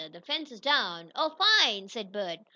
"The 0.11 0.19
fence 0.19 0.51
is 0.51 0.59
down." 0.59 1.11
"Oh, 1.15 1.29
fine!" 1.29 1.87
said 1.87 2.11
Bert. 2.11 2.39